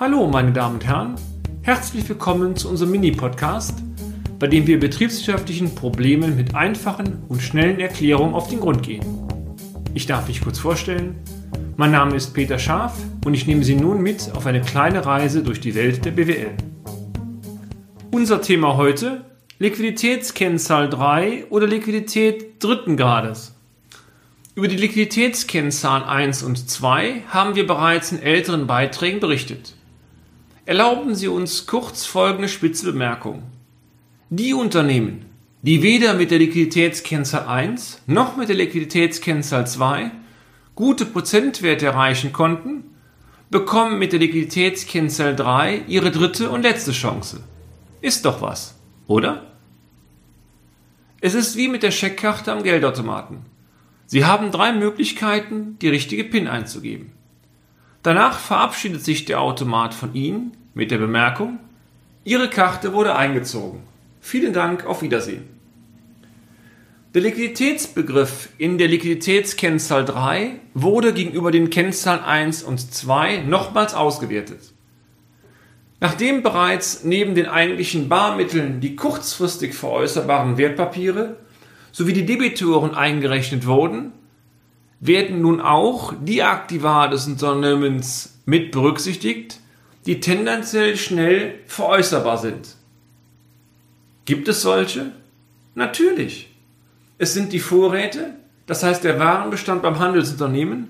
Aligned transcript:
Hallo, 0.00 0.26
meine 0.26 0.50
Damen 0.50 0.76
und 0.76 0.86
Herren. 0.86 1.16
Herzlich 1.60 2.08
willkommen 2.08 2.56
zu 2.56 2.70
unserem 2.70 2.92
Mini-Podcast, 2.92 3.82
bei 4.38 4.46
dem 4.46 4.66
wir 4.66 4.80
betriebswirtschaftlichen 4.80 5.74
Problemen 5.74 6.36
mit 6.36 6.54
einfachen 6.54 7.22
und 7.28 7.42
schnellen 7.42 7.78
Erklärungen 7.78 8.32
auf 8.32 8.48
den 8.48 8.60
Grund 8.60 8.82
gehen. 8.82 9.04
Ich 9.92 10.06
darf 10.06 10.26
mich 10.26 10.40
kurz 10.40 10.58
vorstellen. 10.58 11.16
Mein 11.76 11.90
Name 11.90 12.16
ist 12.16 12.32
Peter 12.32 12.58
Scharf 12.58 12.94
und 13.26 13.34
ich 13.34 13.46
nehme 13.46 13.62
Sie 13.62 13.74
nun 13.74 14.00
mit 14.00 14.32
auf 14.34 14.46
eine 14.46 14.62
kleine 14.62 15.04
Reise 15.04 15.42
durch 15.42 15.60
die 15.60 15.74
Welt 15.74 16.02
der 16.02 16.12
BWL. 16.12 16.52
Unser 18.10 18.40
Thema 18.40 18.78
heute 18.78 19.26
Liquiditätskennzahl 19.58 20.88
3 20.88 21.48
oder 21.50 21.66
Liquidität 21.66 22.64
dritten 22.64 22.96
Grades. 22.96 23.54
Über 24.54 24.66
die 24.66 24.76
Liquiditätskennzahlen 24.76 26.04
1 26.04 26.42
und 26.42 26.70
2 26.70 27.24
haben 27.28 27.54
wir 27.54 27.66
bereits 27.66 28.12
in 28.12 28.22
älteren 28.22 28.66
Beiträgen 28.66 29.20
berichtet. 29.20 29.74
Erlauben 30.66 31.14
Sie 31.14 31.28
uns 31.28 31.66
kurz 31.66 32.04
folgende 32.04 32.48
Spitzebemerkung. 32.48 33.44
Die 34.28 34.52
Unternehmen, 34.52 35.24
die 35.62 35.82
weder 35.82 36.14
mit 36.14 36.30
der 36.30 36.38
Liquiditätskennzahl 36.38 37.46
1 37.46 38.02
noch 38.06 38.36
mit 38.36 38.50
der 38.50 38.56
Liquiditätskennzahl 38.56 39.66
2 39.66 40.10
gute 40.74 41.06
Prozentwerte 41.06 41.86
erreichen 41.86 42.32
konnten, 42.32 42.84
bekommen 43.50 43.98
mit 43.98 44.12
der 44.12 44.20
Liquiditätskennzahl 44.20 45.34
3 45.34 45.84
ihre 45.88 46.10
dritte 46.10 46.50
und 46.50 46.62
letzte 46.62 46.92
Chance. 46.92 47.42
Ist 48.02 48.26
doch 48.26 48.42
was, 48.42 48.78
oder? 49.06 49.46
Es 51.22 51.34
ist 51.34 51.56
wie 51.56 51.68
mit 51.68 51.82
der 51.82 51.90
Scheckkarte 51.90 52.52
am 52.52 52.62
Geldautomaten. 52.62 53.38
Sie 54.06 54.24
haben 54.26 54.50
drei 54.50 54.72
Möglichkeiten, 54.72 55.78
die 55.80 55.88
richtige 55.88 56.24
PIN 56.24 56.48
einzugeben. 56.48 57.12
Danach 58.02 58.38
verabschiedet 58.38 59.04
sich 59.04 59.26
der 59.26 59.40
Automat 59.40 59.92
von 59.92 60.14
Ihnen 60.14 60.56
mit 60.74 60.90
der 60.90 60.98
Bemerkung, 60.98 61.58
Ihre 62.24 62.48
Karte 62.48 62.92
wurde 62.92 63.16
eingezogen. 63.16 63.80
Vielen 64.20 64.52
Dank, 64.52 64.86
auf 64.86 65.02
Wiedersehen. 65.02 65.44
Der 67.12 67.22
Liquiditätsbegriff 67.22 68.50
in 68.56 68.78
der 68.78 68.88
Liquiditätskennzahl 68.88 70.04
3 70.04 70.60
wurde 70.74 71.12
gegenüber 71.12 71.50
den 71.50 71.68
Kennzahlen 71.68 72.22
1 72.22 72.62
und 72.62 72.94
2 72.94 73.38
nochmals 73.38 73.94
ausgewertet. 73.94 74.60
Nachdem 75.98 76.42
bereits 76.42 77.04
neben 77.04 77.34
den 77.34 77.46
eigentlichen 77.46 78.08
Barmitteln 78.08 78.80
die 78.80 78.96
kurzfristig 78.96 79.74
veräußerbaren 79.74 80.56
Wertpapiere 80.56 81.36
sowie 81.92 82.12
die 82.12 82.24
Debitoren 82.24 82.94
eingerechnet 82.94 83.66
wurden, 83.66 84.12
werden 85.00 85.40
nun 85.40 85.60
auch 85.60 86.12
die 86.20 86.42
Aktiva 86.42 87.08
des 87.08 87.26
Unternehmens 87.26 88.38
mit 88.44 88.70
berücksichtigt, 88.70 89.58
die 90.06 90.20
tendenziell 90.20 90.96
schnell 90.96 91.54
veräußerbar 91.66 92.38
sind. 92.38 92.76
Gibt 94.24 94.48
es 94.48 94.62
solche? 94.62 95.12
Natürlich. 95.74 96.50
Es 97.18 97.34
sind 97.34 97.52
die 97.52 97.60
Vorräte, 97.60 98.34
das 98.66 98.82
heißt 98.82 99.04
der 99.04 99.18
Warenbestand 99.18 99.82
beim 99.82 99.98
Handelsunternehmen, 99.98 100.88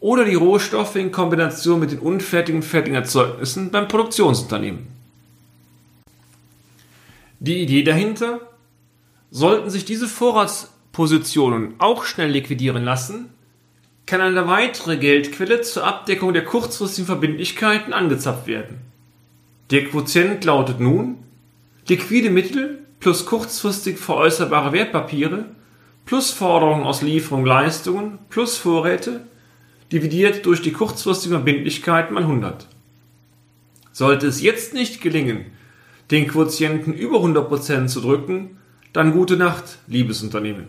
oder 0.00 0.24
die 0.24 0.34
Rohstoffe 0.34 0.96
in 0.96 1.12
Kombination 1.12 1.80
mit 1.80 1.92
den 1.92 1.98
unfertigen 1.98 2.60
und 2.60 2.66
fertigen 2.66 2.96
Erzeugnissen 2.96 3.70
beim 3.70 3.88
Produktionsunternehmen. 3.88 4.86
Die 7.40 7.62
Idee 7.62 7.82
dahinter 7.82 8.40
Sollten 9.34 9.68
sich 9.68 9.84
diese 9.84 10.06
Vorratspositionen 10.94 11.74
auch 11.78 12.04
schnell 12.04 12.30
liquidieren 12.30 12.84
lassen, 12.84 13.30
kann 14.06 14.20
eine 14.20 14.46
weitere 14.46 14.96
Geldquelle 14.96 15.60
zur 15.62 15.84
Abdeckung 15.84 16.32
der 16.32 16.44
kurzfristigen 16.44 17.06
Verbindlichkeiten 17.06 17.92
angezapft 17.92 18.46
werden. 18.46 18.78
Der 19.70 19.86
Quotient 19.86 20.44
lautet 20.44 20.78
nun 20.78 21.16
liquide 21.88 22.30
Mittel 22.30 22.78
plus 23.00 23.26
kurzfristig 23.26 23.98
veräußerbare 23.98 24.72
Wertpapiere 24.72 25.46
plus 26.06 26.30
Forderungen 26.30 26.84
aus 26.84 27.02
Lieferung 27.02 27.44
Leistungen 27.44 28.18
plus 28.28 28.56
Vorräte 28.56 29.26
dividiert 29.90 30.46
durch 30.46 30.62
die 30.62 30.72
kurzfristigen 30.72 31.36
Verbindlichkeiten 31.38 32.14
mal 32.14 32.22
100. 32.22 32.68
Sollte 33.90 34.26
es 34.26 34.42
jetzt 34.42 34.74
nicht 34.74 35.00
gelingen, 35.00 35.46
den 36.10 36.28
Quotienten 36.28 36.92
über 36.92 37.18
100% 37.18 37.86
zu 37.86 38.00
drücken, 38.00 38.58
dann 38.92 39.12
gute 39.12 39.36
Nacht, 39.36 39.78
liebes 39.86 40.22
Unternehmen. 40.22 40.68